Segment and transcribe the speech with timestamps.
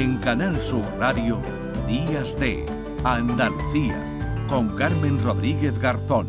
[0.00, 1.42] En Canal Sur Radio,
[1.86, 2.64] Días de
[3.04, 4.02] Andalucía,
[4.48, 6.26] con Carmen Rodríguez Garzón.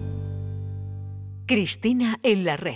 [1.45, 2.75] Cristina en la red.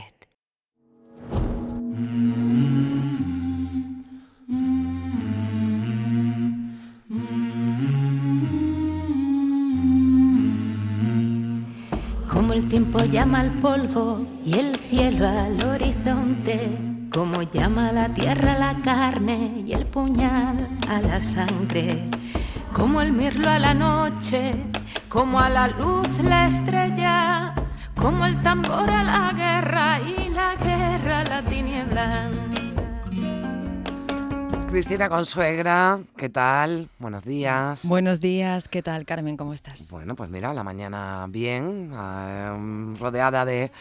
[12.29, 16.84] Como el tiempo llama al polvo y el cielo al horizonte,
[17.15, 22.09] como llama la tierra a la carne y el puñal a la sangre,
[22.73, 24.53] como el mirlo a la noche,
[25.07, 27.55] como a la luz la estrella,
[27.95, 32.29] como el tambor a la guerra y la guerra a la tiniebla.
[34.75, 36.89] Cristina Consuegra, ¿qué tal?
[36.99, 37.87] Buenos días.
[37.87, 39.37] Buenos días, ¿qué tal Carmen?
[39.37, 39.89] ¿Cómo estás?
[39.89, 43.71] Bueno, pues mira, la mañana bien, eh, rodeada de,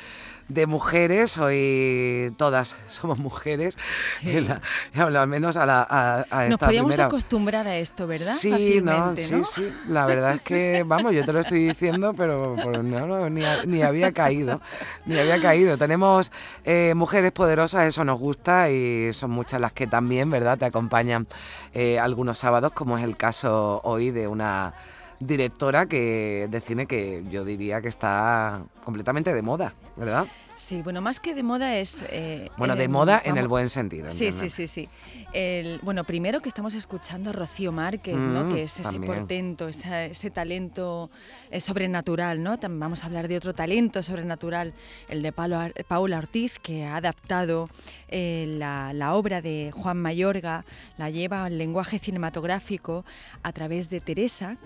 [0.49, 3.77] de mujeres, hoy todas somos mujeres,
[4.21, 4.41] Sí.
[4.41, 4.61] la-
[4.95, 8.35] al menos a, la, a, a Nos podíamos primera- acostumbrar a esto, ¿verdad?
[8.35, 9.45] Sí, no, sí, ¿no?
[9.45, 9.69] sí.
[9.89, 13.83] La verdad es que, vamos, yo te lo estoy diciendo, pero, pero no, no, ni
[13.83, 14.61] había caído,
[15.07, 15.79] ni había caído.
[15.79, 16.31] Tenemos
[16.65, 20.59] eh, mujeres poderosas, eso nos gusta y son muchas las que también, ¿verdad?
[20.59, 21.27] Te acompañan
[21.73, 24.75] eh, algunos sábados, como es el caso hoy de una
[25.21, 30.27] directora que de cine que yo diría que está completamente de moda, ¿verdad?
[30.57, 32.05] Sí, bueno, más que de moda es...
[32.11, 34.09] eh, Bueno, de moda en el vamos- buen sentido.
[34.13, 34.89] Sí, sí, sí, sí.
[35.33, 38.45] El, bueno, primero que estamos escuchando a Rocío Márquez, ¿no?
[38.45, 39.05] Mm, Que es ese también.
[39.13, 41.11] portento, ese talento
[41.51, 42.57] eh, sobrenatural, ¿no?
[42.61, 44.75] Tam- Vamos a hablar de otro talento sobrenatural,
[45.09, 47.69] el de Paula Ortiz, que ha adaptado
[48.07, 50.65] eh, la, la obra de Juan Mayorga,
[50.99, 53.05] la lleva al lenguaje cinematográfico
[53.43, 54.57] a través de Teresa,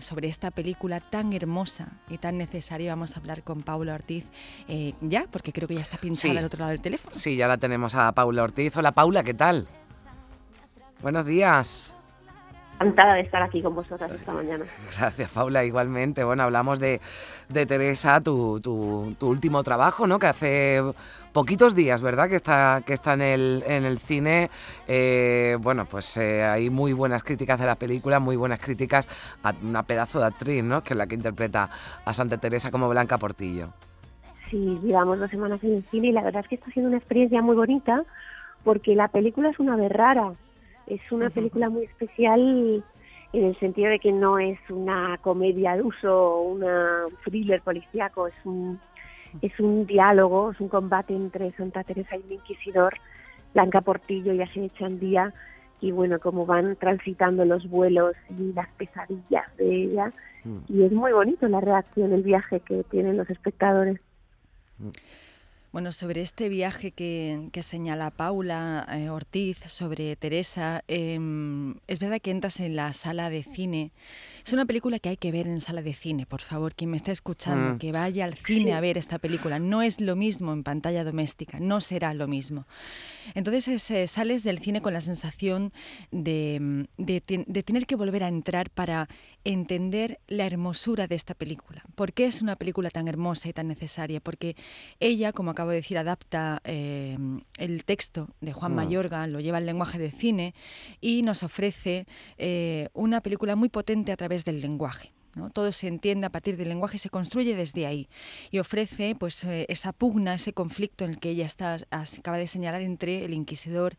[0.00, 2.92] sobre esta película tan hermosa y tan necesaria.
[2.92, 4.24] Vamos a hablar con Paula Ortiz
[4.68, 6.38] eh, ya, porque creo que ya está pinchada Sí.
[6.38, 7.14] al otro lado del teléfono.
[7.14, 8.76] Sí, ya la tenemos a Paula Ortiz.
[8.76, 9.66] Hola Paula, ¿qué tal?
[11.02, 11.95] Buenos días.
[12.76, 14.64] Encantada de estar aquí con vosotras esta mañana.
[14.98, 16.24] Gracias, Paula, igualmente.
[16.24, 17.00] Bueno, hablamos de,
[17.48, 20.18] de Teresa, tu, tu- tu último trabajo, ¿no?
[20.18, 20.82] Que hace
[21.32, 22.28] poquitos días, ¿verdad?
[22.28, 24.50] Que está, que está en, el, en el cine.
[24.86, 29.08] Eh, bueno, pues eh, hay muy buenas críticas de la película, muy buenas críticas
[29.42, 30.82] a una pedazo de actriz, ¿no?
[30.82, 31.70] Que es la que interpreta
[32.04, 33.68] a Santa Teresa como Blanca Portillo.
[34.50, 36.98] Sí, llevamos dos semanas en el cine y la verdad es que está siendo una
[36.98, 38.04] experiencia muy bonita
[38.64, 40.32] porque la película es una vez rara.
[40.86, 42.84] Es una película muy especial
[43.32, 48.28] en el sentido de que no es una comedia de uso, una un thriller policíaco,
[48.28, 48.80] es un,
[49.42, 52.94] es un diálogo, es un combate entre Santa Teresa y el Inquisidor,
[53.52, 55.34] Blanca Portillo y Ashe Chandía,
[55.80, 60.12] y bueno, cómo van transitando los vuelos y las pesadillas de ella.
[60.68, 64.00] Y es muy bonito la reacción, el viaje que tienen los espectadores.
[65.76, 72.18] Bueno, sobre este viaje que, que señala Paula eh, Ortiz sobre Teresa, em, es verdad
[72.18, 73.92] que entras en la sala de cine.
[74.42, 76.96] Es una película que hay que ver en sala de cine, por favor, quien me
[76.96, 77.78] está escuchando, Mm.
[77.78, 79.58] que vaya al cine a ver esta película.
[79.58, 82.66] No es lo mismo en pantalla doméstica, no será lo mismo.
[83.34, 85.74] Entonces es, eh, sales del cine con la sensación
[86.10, 89.08] de, de de tener que volver a entrar para
[89.44, 91.82] entender la hermosura de esta película.
[91.96, 94.20] ¿Por qué es una película tan hermosa y tan necesaria?
[94.20, 94.56] Porque
[95.00, 97.18] ella, como acabo de decir, adapta eh,
[97.58, 98.76] el texto de Juan Mm.
[98.76, 100.54] Mayorga, lo lleva al lenguaje de cine
[101.00, 102.06] y nos ofrece
[102.38, 105.12] eh, una película muy potente a través del lenguaje.
[105.34, 105.50] ¿no?
[105.50, 108.08] Todo se entiende a partir del lenguaje y se construye desde ahí.
[108.50, 112.46] Y ofrece pues, eh, esa pugna, ese conflicto en el que ella está, acaba de
[112.46, 113.96] señalar entre el inquisidor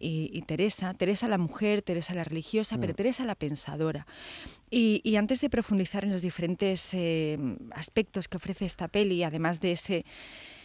[0.00, 0.92] y, y Teresa.
[0.94, 2.96] Teresa la mujer, Teresa la religiosa, pero Mm.
[2.96, 4.04] Teresa la pensadora.
[4.68, 7.38] Y, y antes de profundizar en los diferentes eh,
[7.70, 10.04] aspectos que ofrece esta peli, además de ese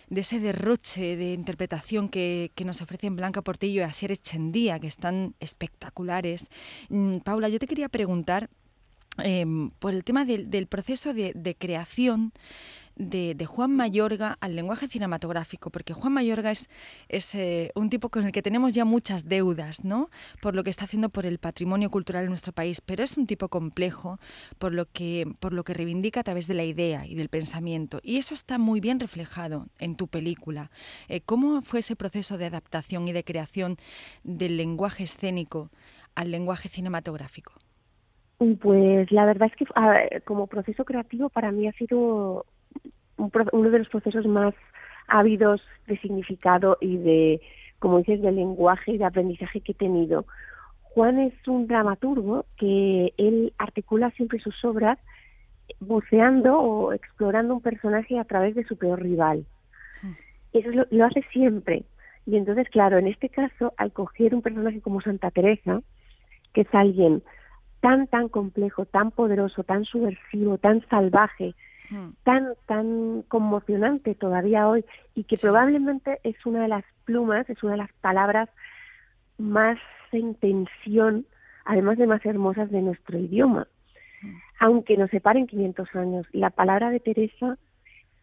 [0.10, 4.88] de ese derroche de interpretación que, que nos ofrecen Blanca Portillo y Asier Echendía, que
[4.88, 6.48] están espectaculares.
[6.90, 8.50] Mm, Paula, yo te quería preguntar
[9.18, 12.34] em, por el tema del, del proceso de, de creación
[12.96, 16.70] de, Juan Mayorga al lenguaje cinematográfico, porque Juan Mayorga es,
[17.10, 20.10] es eh, un tipo con el que tenemos ya muchas deudas, ¿no?
[20.42, 23.28] Por lo que está haciendo por el patrimonio cultural en nuestro país, pero es un
[23.28, 24.20] tipo complejo
[24.58, 28.00] por lo que, por lo que reivindica a través de la idea y del pensamiento.
[28.02, 30.72] Y eso está muy bien reflejado en tu película.
[31.10, 33.78] Eh, ¿Cómo fue ese proceso de adaptación y de creación
[34.24, 35.70] del lenguaje escénico
[36.16, 37.54] al lenguaje cinematográfico?
[38.38, 42.46] Pues la verdad es que como proceso creativo para mí ha sido
[43.18, 44.54] un uno de los procesos más
[45.08, 47.42] ávidos de significado y de,
[47.80, 50.26] como dices, de lenguaje y de aprendizaje que he tenido.
[50.82, 54.98] Juan es un dramaturgo que él articula siempre sus obras
[55.80, 59.46] buceando o explorando un personaje a través de su peor rival.
[60.54, 61.84] Eso es lo, lo hace siempre.
[62.26, 65.82] Y entonces, claro, en este caso, al coger un personaje como Santa Teresa,
[66.54, 67.22] que es alguien
[67.82, 71.54] tan, tan complejo, tan poderoso, tan subversivo, tan salvaje,
[71.90, 72.10] hmm.
[72.24, 77.74] tan, tan conmocionante todavía hoy y que probablemente es una de las plumas, es una
[77.74, 78.50] de las palabras
[79.38, 79.78] más
[80.12, 81.26] en tensión,
[81.66, 83.68] además de más hermosas de nuestro idioma.
[84.22, 84.36] Hmm.
[84.60, 87.58] Aunque nos separen 500 años, la palabra de Teresa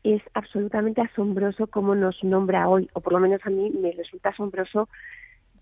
[0.03, 4.31] es absolutamente asombroso cómo nos nombra hoy, o por lo menos a mí me resulta
[4.31, 4.89] asombroso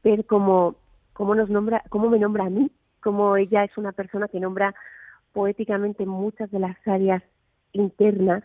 [0.03, 0.77] ver cómo,
[1.13, 2.71] cómo nos nombra, cómo me nombra a mí,
[3.01, 4.75] cómo ella es una persona que nombra
[5.33, 7.23] poéticamente muchas de las áreas
[7.73, 8.45] internas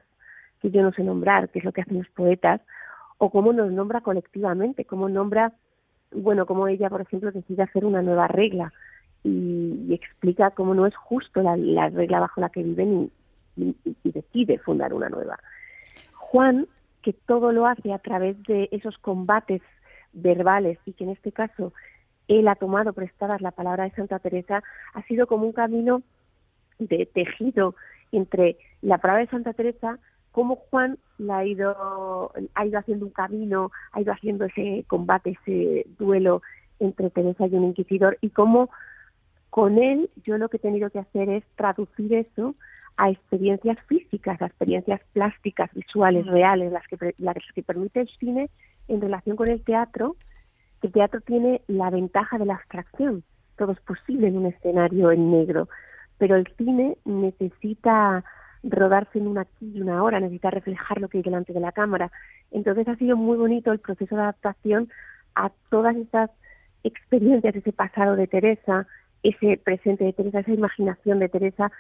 [0.62, 2.62] que yo no sé nombrar, que es lo que hacen los poetas,
[3.18, 5.54] o cómo nos nombra colectivamente, cómo nombra,
[6.12, 8.74] bueno, cómo ella, por ejemplo, decide hacer una nueva regla
[9.24, 11.56] y, explica cómo no es justo la,
[11.90, 13.12] regla bajo la que viven
[13.56, 15.40] y decide fundar una nueva.
[16.14, 16.68] Juan,
[17.02, 19.62] que todo lo hace a través de esos combates
[20.14, 21.72] verbales y que en este caso
[22.28, 24.64] él ha tomado prestadas la palabra de Santa Teresa,
[24.94, 26.02] ha sido como un camino
[26.80, 27.76] de tejido
[28.18, 30.00] entre la palabra de Santa Teresa,
[30.32, 35.38] cómo Juan la ha ido, ha ido haciendo un camino, ha ido haciendo ese combate,
[35.42, 36.42] ese duelo
[36.80, 38.70] entre Teresa y un inquisidor, y cómo
[39.50, 42.56] con él yo lo que he tenido que hacer es traducir eso
[42.98, 48.50] a experiencias físicas, a experiencias plásticas, visuales, reales, las que, las que permite el cine
[48.88, 50.16] en relación con el teatro,
[50.82, 53.24] el teatro tiene la ventaja de la abstracción.
[53.58, 55.68] Todo es posible en un escenario en negro,
[56.18, 58.24] pero el cine necesita
[58.64, 61.72] rodarse en una aquí y una hora, necesita reflejar lo que hay delante de la
[61.72, 62.12] cámara.
[62.52, 64.90] Entonces ha sido muy bonito el proceso de adaptación
[65.36, 66.32] a todas estas
[66.84, 68.88] experiencias, ese pasado de Teresa,
[69.24, 71.72] ese presente de Teresa, esa imaginación de Teresa,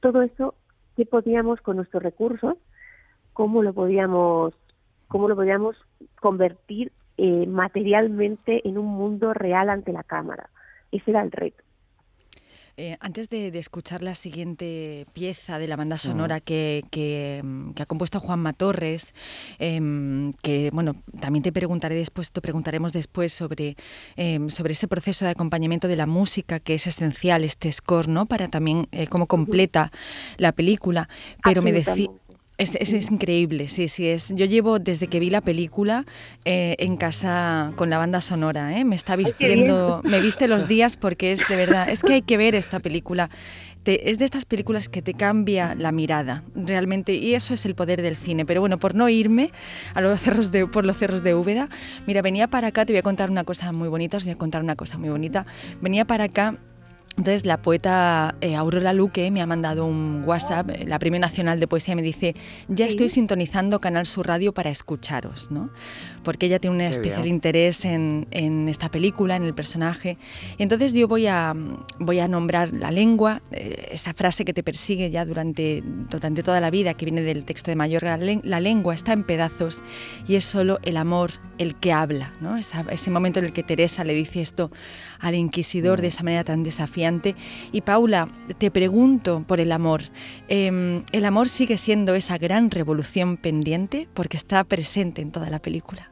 [0.00, 0.54] todo eso
[0.96, 2.56] qué podíamos con nuestros recursos,
[3.32, 4.54] cómo lo podíamos,
[5.08, 5.76] cómo lo podíamos
[6.20, 10.50] convertir eh, materialmente en un mundo real ante la cámara.
[10.90, 11.62] Ese era el reto.
[12.78, 17.42] Eh, antes de, escuchar la siguiente pieza de la banda sonora que, que,
[17.78, 19.12] ha compuesto Juan Matorres,
[19.58, 23.76] em, que bueno, también te preguntaré después, te preguntaremos después sobre,
[24.16, 28.24] em, sobre ese proceso de acompañamiento de la música que es esencial, este score, ¿no?
[28.24, 29.92] Para también eh, cómo completa
[30.38, 31.10] la película.
[31.44, 32.08] Pero me decía
[32.58, 34.06] es, es, increíble, sí, sí.
[34.06, 34.32] Es.
[34.34, 36.04] Yo llevo desde que vi la película
[36.44, 38.78] eh, en casa con la banda sonora.
[38.78, 38.84] ¿eh?
[38.84, 42.36] Me está vistiendo, me viste los días porque es de verdad, es que hay que
[42.36, 43.30] ver esta película.
[43.84, 48.02] es de estas películas que te cambia la mirada, realmente, y eso es el poder
[48.02, 48.44] del cine.
[48.44, 49.50] Pero bueno, por no irme
[49.94, 51.68] a los cerros de, por los cerros de Úbeda,
[52.06, 54.38] mira, venía para acá, te voy a contar una cosa muy bonita, os voy a
[54.38, 55.46] contar una cosa muy bonita.
[55.80, 56.58] Venía para acá
[57.16, 61.60] entonces la poeta eh, Aurora Luque me ha mandado un WhatsApp, eh, la Premio Nacional
[61.60, 62.34] de Poesía, me dice,
[62.68, 65.70] ya estoy sintonizando Canal Sur Radio para escucharos, ¿no?
[66.22, 68.26] Porque ella tiene un especial interés en,
[68.68, 70.18] esta película, en el personaje.
[70.58, 71.54] Y entonces yo voy a,
[71.98, 76.60] voy a nombrar la lengua, eh, esa frase que te persigue ya durante, durante toda
[76.60, 79.82] la vida, que viene del texto de Mayorga, la lengua está en pedazos
[80.26, 82.32] y es solo el amor el que habla.
[82.40, 82.56] ¿no?
[82.56, 84.70] ese momento en el que Teresa le dice esto
[85.18, 87.34] al inquisidor de esa manera tan desafiante.
[87.72, 88.28] Y Paula,
[88.58, 90.02] te pregunto por el amor.
[90.48, 94.08] Em, ¿El amor sigue siendo esa gran revolución pendiente?
[94.14, 96.11] Porque está presente en toda la película.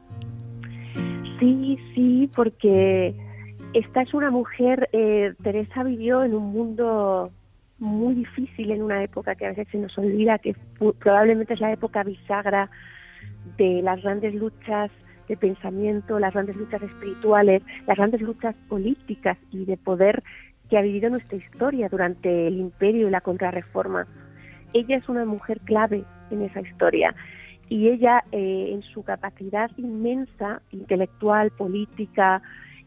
[1.41, 3.15] Sí, sí, porque
[3.73, 7.31] esta es una mujer, eh, Teresa vivió en un mundo
[7.79, 10.55] muy difícil en una época que a veces se nos olvida, que
[10.99, 12.69] probablemente es la época bisagra
[13.57, 14.91] de las grandes luchas
[15.27, 20.21] de pensamiento, las grandes luchas espirituales, las grandes luchas políticas y de poder
[20.69, 24.05] que ha vivido nuestra historia durante el imperio y la contrarreforma.
[24.73, 27.15] Ella es una mujer clave en esa historia
[27.71, 32.41] y ella eh, en su capacidad inmensa, intelectual, política,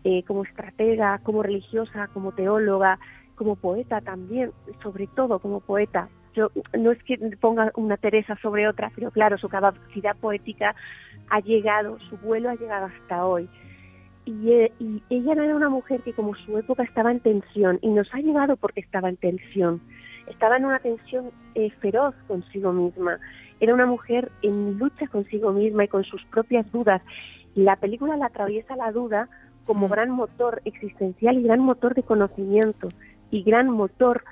[0.04, 2.98] eh, como estratega, como religiosa, como teóloga,
[3.34, 6.10] como poeta también, sobre todo como poeta.
[6.34, 10.74] Yo no es que ponga una Teresa sobre otra, pero claro, su capacidad poética
[11.30, 13.48] ha llegado, su vuelo ha llegado hasta hoy.
[14.26, 17.88] Y, eh, y, ella era una mujer que como su época estaba en tensión y
[17.88, 19.80] nos ha llegado porque estaba en tensión.
[20.26, 23.18] Estaba en una tensión eh, feroz consigo misma.
[23.60, 27.02] Era una mujer en lucha consigo misma y con sus propias dudas.
[27.54, 29.28] Y la película la atraviesa la duda
[29.64, 29.90] como mm.
[29.90, 32.88] gran motor existencial y gran motor de conocimiento
[33.30, 34.24] y gran motor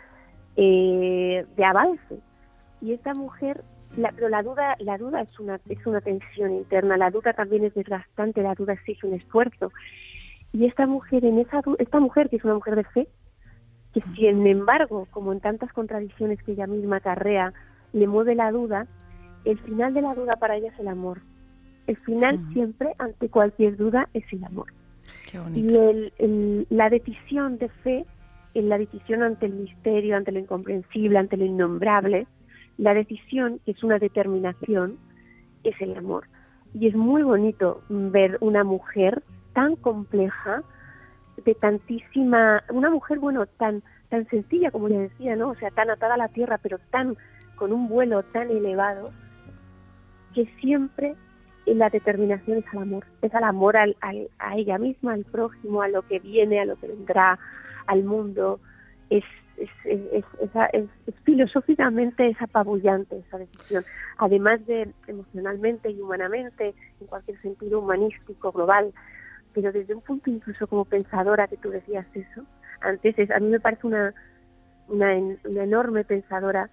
[0.57, 2.19] eh, de avance.
[2.81, 3.63] Y esta mujer
[3.95, 7.75] pero la duda, la duda es una, es una tensión interna, la duda también es
[7.75, 9.71] desgastante, la duda exige un esfuerzo.
[10.53, 13.09] Y esta mujer, en esa, esta mujer que es una mujer de fe,
[13.93, 17.53] que sin embargo, como en tantas contradicciones que ella misma acarrea,
[17.93, 18.87] le mueve la duda,
[19.45, 21.21] el final de la duda para ella es el amor.
[21.87, 24.73] El final siempre, ante cualquier duda, es el amor.
[25.55, 28.07] y el, la decisión de fe
[28.55, 32.27] en la decisión ante el misterio, ante lo incomprensible, ante lo innombrable,
[32.79, 34.99] la decisión, que es una determinación,
[35.65, 36.29] es el amor.
[36.75, 39.23] Y es muy bonito ver una mujer
[39.53, 40.63] tan compleja,
[41.45, 45.51] de tantísima, una mujer, bueno, tan, tan sencilla como le decía, ¿no?
[45.51, 47.17] O sea, tan atada a la tierra, pero tan,
[47.57, 49.11] con un vuelo tan elevado,
[50.33, 51.15] que siempre
[51.67, 55.89] la determinación es al amor, es al amor al, a ella misma, al prójimo, a
[55.89, 57.39] lo que viene, a lo que vendrá,
[57.87, 58.61] al mundo.
[59.11, 59.25] Es,
[59.57, 60.25] es, es,
[60.73, 63.85] es, filosóficamente es apabullante esa decisión,
[64.19, 68.93] además de emocionalmente y humanamente, en cualquier sentido humanístico, global,
[69.53, 72.45] pero desde un punto incluso como pensadora que tú decías eso,
[72.81, 74.15] antes es, a mí me parece una,
[74.89, 76.71] una, una enorme pensadora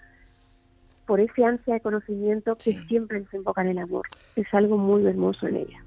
[1.10, 4.06] por ese ansia de conocimiento que siempre desemboca en el amor.
[4.36, 5.84] Es algo muy hermoso en ella.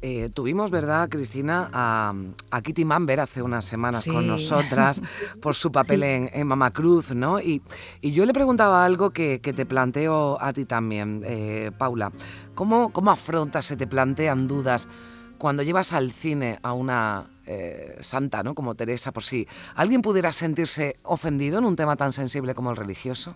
[0.00, 2.14] Eh, tuvimos, ¿verdad, Cristina, a,
[2.62, 5.02] Kitty Mamber hace unas semanas con nosotras
[5.42, 7.40] por su papel en, en Mama Cruz, ¿no?
[7.40, 7.60] Y,
[8.02, 12.12] yo le preguntaba algo que, te planteo a ti también, eh, Paula.
[12.54, 14.88] ¿Cómo, ¿Cómo afrontas, se te plantean dudas
[15.38, 18.54] cuando llevas al cine a una eh, santa, ¿no?
[18.54, 22.76] Como Teresa, por si alguien pudiera sentirse ofendido en un tema tan sensible como el
[22.76, 23.34] religioso?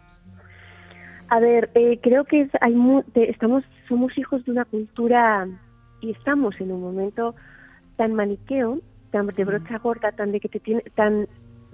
[1.28, 2.74] A ver, eh, creo que hay
[3.14, 5.48] estamos, somos hijos de una cultura
[6.00, 7.34] y estamos en un momento
[7.96, 8.78] tan maniqueo,
[9.10, 11.26] tan de brocha gorda, tan de que te tiene, tan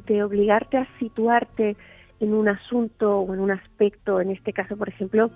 [0.07, 1.77] de obligarte a situarte
[2.21, 5.31] en un asunto o en un aspecto, en este caso, por ejemplo,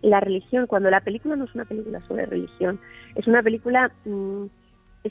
[0.00, 2.80] la religión, cuando la película no es una película sobre religión,
[3.14, 4.46] es una película, mm,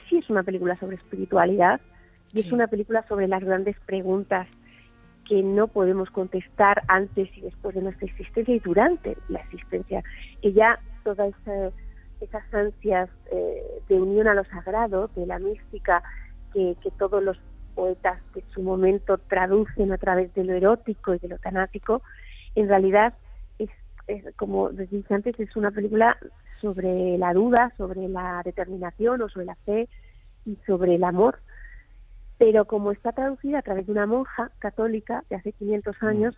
[0.10, 1.80] sí es una película sobre espiritualidad
[2.34, 4.48] y es una película sobre las grandes preguntas
[5.28, 10.04] que no podemos contestar antes y después de nuestra existencia y durante la existencia.
[10.42, 11.34] Y ya todas
[12.20, 16.04] esas ansias eh, de unión a lo sagrado, de la mística,
[16.54, 17.38] que, todos los
[17.76, 22.02] poetas de su momento traducen a través de lo erótico y de lo tanático,
[22.56, 23.14] en realidad
[23.58, 23.70] es,
[24.36, 26.18] como dije antes, es una película
[26.60, 29.88] sobre la duda, sobre la determinación o sobre la fe
[30.46, 31.40] y sobre el amor
[32.42, 36.06] pero como está traducida a través de una monja católica de hace 500 mm.
[36.08, 36.36] años,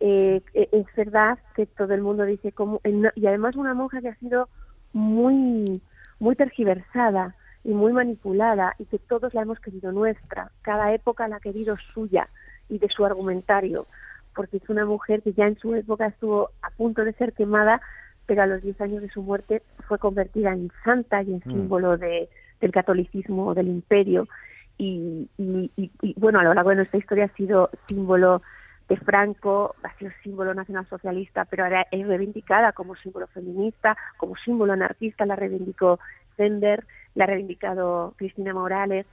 [0.00, 4.10] eh, eh, es verdad que todo el mundo dice como y además una monja que
[4.10, 4.50] ha sido
[4.92, 5.80] muy
[6.18, 7.34] muy tergiversada
[7.64, 11.74] y muy manipulada y que todos la hemos querido nuestra, cada época la ha querido
[11.94, 12.28] suya
[12.68, 13.86] y de su argumentario,
[14.34, 17.80] porque es una mujer que ya en su época estuvo a punto de ser quemada,
[18.26, 21.50] pero a los 10 años de su muerte fue convertida en santa y en mm.
[21.50, 22.28] símbolo de,
[22.60, 24.28] del catolicismo del imperio
[24.78, 28.42] y, y, bueno, a lo largo de nuestra historia ha sido símbolo
[28.88, 34.74] de Franco, ha sido símbolo nacionalsocialista, pero ahora es reivindicada como símbolo feminista, como símbolo
[34.74, 35.98] anarquista, la reivindicó
[36.36, 39.06] Sender, la ha reivindicado Cristina Morales,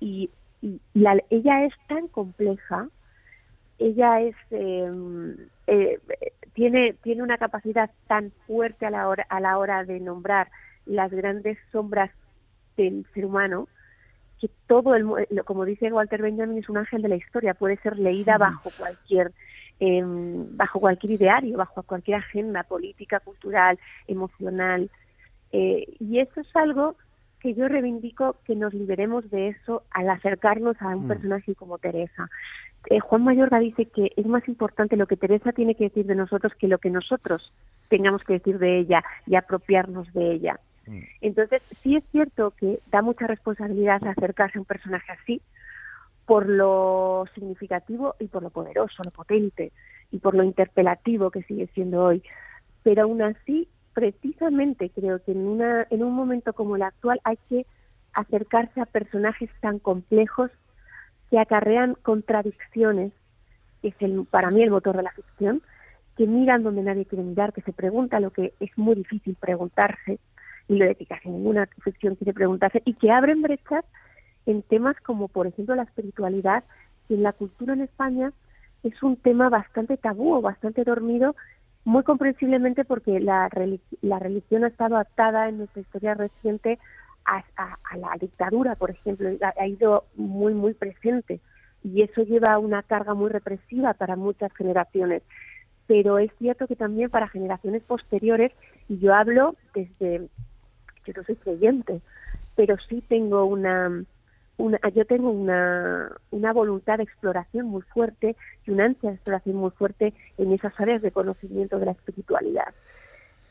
[0.00, 0.30] y,
[0.94, 2.88] la, ella es tan compleja,
[3.78, 6.00] ella es em, eh,
[6.54, 10.48] tiene tiene una capacidad tan fuerte a la hora a la hora de nombrar
[10.86, 12.10] las grandes sombras
[12.76, 13.68] del ser humano
[14.40, 15.06] que todo el
[15.44, 19.32] como dice Walter Benjamin es un ángel de la historia puede ser leída bajo cualquier
[19.80, 24.90] em, bajo cualquier ideario bajo cualquier agenda política cultural emocional
[25.52, 26.96] eh, y eso es algo
[27.40, 31.08] que yo reivindico que nos liberemos de eso al acercarnos a un mm.
[31.08, 32.28] personaje como Teresa
[32.88, 36.14] eh, Juan Mayorga dice que es más importante lo que Teresa tiene que decir de
[36.14, 37.52] nosotros que lo que nosotros
[37.88, 40.60] tengamos que decir de ella y apropiarnos de ella.
[41.20, 45.42] Entonces, sí es cierto que da mucha responsabilidad acercarse a un personaje así
[46.26, 49.72] por lo significativo y por lo poderoso, lo potente
[50.10, 52.22] y por lo interpelativo que sigue siendo hoy.
[52.82, 57.38] Pero aún así, precisamente creo que en, una, en un momento como el actual hay
[57.48, 57.66] que
[58.12, 60.50] acercarse a personajes tan complejos
[61.30, 63.12] que acarrean contradicciones,
[63.82, 65.62] que es el, para mí el motor de la ficción,
[66.16, 70.18] que miran donde nadie quiere mirar, que se pregunta lo que es muy difícil preguntarse,
[70.68, 73.84] y que casi ninguna ficción quiere preguntarse, y que abren brechas
[74.46, 76.64] en temas como, por ejemplo, la espiritualidad,
[77.08, 78.32] que en la cultura en España
[78.82, 81.34] es un tema bastante tabú o bastante dormido,
[81.84, 83.48] muy comprensiblemente porque la,
[84.02, 86.78] la religión ha estado atada en nuestra historia reciente
[87.24, 91.40] a, a, la dictadura, por ejemplo, ha, ha ido muy, muy presente
[91.82, 95.22] y eso lleva una carga muy represiva para muchas generaciones.
[95.86, 98.52] Pero es cierto que también para generaciones posteriores,
[98.88, 100.28] y yo hablo desde
[101.06, 102.00] yo no soy creyente,
[102.54, 104.04] pero sí tengo una,
[104.56, 108.36] una yo tengo una, una voluntad de exploración muy fuerte
[108.66, 112.74] y una ansia de exploración muy fuerte en esas áreas de conocimiento de la espiritualidad.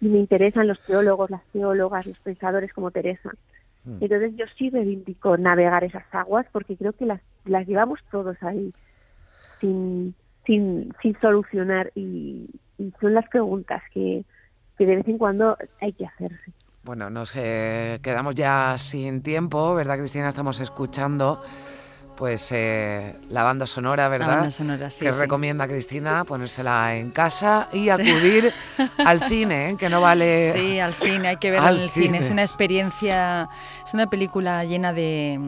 [0.02, 3.32] Y me interesan los teólogos, las teólogas, los pensadores como Teresa.
[3.86, 3.98] Mm.
[4.02, 8.74] Entonces yo sí reivindico navegar esas aguas porque creo que las, las llevamos todos ahí.
[9.62, 10.14] sin,
[10.46, 12.50] sin, sin solucionar y,
[13.00, 14.26] son las preguntas que,
[14.78, 16.52] que de vez en cuando hay que hacerse.
[16.86, 20.30] Bueno, nos eh, quedamos ya sin tiempo, ¿verdad, Cristina?
[20.30, 21.42] Estamos escuchando
[22.16, 24.28] pues eh, la banda sonora, ¿verdad?
[24.28, 25.04] La banda sonora, sí.
[25.04, 28.54] Que recomienda Cristina ponérsela en casa y acudir
[29.00, 29.78] al cine, ¿eh?
[29.78, 30.54] que no vale.
[30.54, 32.20] Sí, al cine, hay que verla en el cine.
[32.20, 33.50] Es una experiencia,
[33.84, 35.40] es una película llena de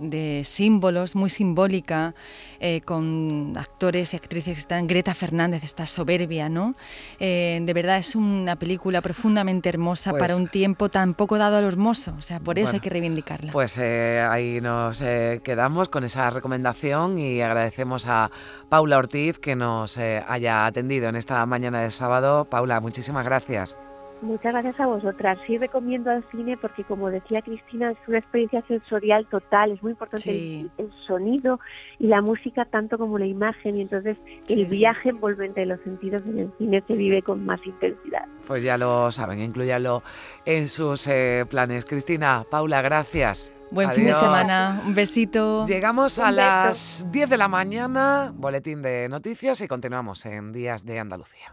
[0.00, 2.14] de símbolos, muy simbólica,
[2.60, 4.86] eh, con actores y actrices que están.
[4.86, 6.74] Greta Fernández está soberbia, ¿no?
[7.18, 11.56] Eh, de verdad es una película profundamente hermosa para pues un tiempo tan poco dado
[11.56, 12.14] a lo hermoso.
[12.18, 13.52] O sea, por eso hay que reivindicarla.
[13.52, 15.00] Pues eh, ahí nos
[15.42, 18.30] quedamos con esa recomendación y agradecemos a
[18.68, 22.44] Paula Ortiz que nos haya atendido en esta mañana de sábado.
[22.44, 23.76] Paula, muchísimas gracias.
[24.22, 25.38] Muchas gracias a vosotras.
[25.46, 29.72] Sí recomiendo al cine porque, como decía Cristina, es una experiencia sensorial total.
[29.72, 31.60] Es muy importante el, sonido
[31.98, 33.76] y la música tanto como la imagen.
[33.76, 34.16] Y entonces
[34.48, 38.26] el viaje envolvente de los sentidos en el cine se vive con más intensidad.
[38.46, 40.02] Pues ya lo saben, incluyalo
[40.44, 41.84] en sus eh, planes.
[41.84, 43.52] Cristina, Paula, gracias.
[43.70, 45.66] Buen fin de semana, un besito.
[45.66, 51.00] Llegamos a las 10 de la mañana, boletín de noticias y continuamos en Días de
[51.00, 51.52] Andalucía.